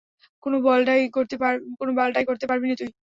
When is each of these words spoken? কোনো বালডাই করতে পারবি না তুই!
কোনো 0.43 0.57
বালডাই 0.63 1.01
করতে 2.27 2.45
পারবি 2.47 2.65
না 2.69 2.75
তুই! 2.79 2.89